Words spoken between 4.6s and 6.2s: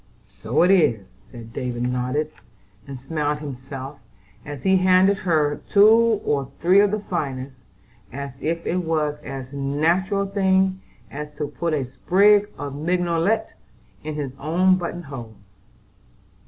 he handed her two